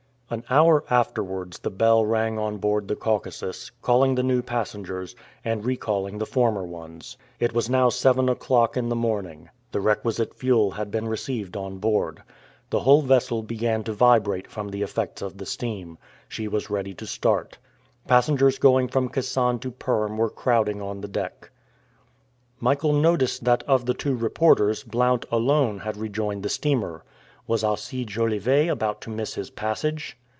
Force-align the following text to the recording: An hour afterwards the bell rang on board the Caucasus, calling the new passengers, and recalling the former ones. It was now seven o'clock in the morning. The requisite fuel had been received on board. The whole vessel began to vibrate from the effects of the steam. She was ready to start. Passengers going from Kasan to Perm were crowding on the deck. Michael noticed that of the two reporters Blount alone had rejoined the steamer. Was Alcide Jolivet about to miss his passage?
An 0.33 0.45
hour 0.49 0.85
afterwards 0.89 1.59
the 1.59 1.69
bell 1.69 2.05
rang 2.05 2.39
on 2.39 2.55
board 2.57 2.87
the 2.87 2.95
Caucasus, 2.95 3.69
calling 3.81 4.15
the 4.15 4.23
new 4.23 4.41
passengers, 4.41 5.13
and 5.43 5.65
recalling 5.65 6.19
the 6.19 6.25
former 6.25 6.63
ones. 6.63 7.17
It 7.37 7.51
was 7.51 7.69
now 7.69 7.89
seven 7.89 8.29
o'clock 8.29 8.77
in 8.77 8.87
the 8.87 8.95
morning. 8.95 9.49
The 9.73 9.81
requisite 9.81 10.33
fuel 10.33 10.71
had 10.71 10.89
been 10.89 11.09
received 11.09 11.57
on 11.57 11.79
board. 11.79 12.23
The 12.69 12.79
whole 12.79 13.01
vessel 13.01 13.43
began 13.43 13.83
to 13.83 13.91
vibrate 13.91 14.47
from 14.49 14.69
the 14.69 14.83
effects 14.83 15.21
of 15.21 15.37
the 15.37 15.45
steam. 15.45 15.97
She 16.29 16.47
was 16.47 16.69
ready 16.69 16.93
to 16.93 17.05
start. 17.05 17.57
Passengers 18.07 18.57
going 18.57 18.87
from 18.87 19.09
Kasan 19.09 19.59
to 19.59 19.69
Perm 19.69 20.17
were 20.17 20.29
crowding 20.29 20.81
on 20.81 21.01
the 21.01 21.09
deck. 21.09 21.51
Michael 22.57 22.93
noticed 22.93 23.43
that 23.43 23.63
of 23.63 23.85
the 23.85 23.93
two 23.93 24.15
reporters 24.15 24.85
Blount 24.85 25.25
alone 25.29 25.79
had 25.79 25.97
rejoined 25.97 26.43
the 26.43 26.47
steamer. 26.47 27.03
Was 27.47 27.65
Alcide 27.65 28.07
Jolivet 28.07 28.69
about 28.69 29.01
to 29.01 29.09
miss 29.09 29.33
his 29.33 29.49
passage? 29.49 30.17